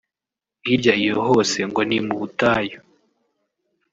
hirya 0.65 0.93
iyo 1.03 1.17
hose 1.27 1.57
ngo 1.69 1.81
ni 1.89 1.99
mu 2.05 2.13
butayu 2.21 2.79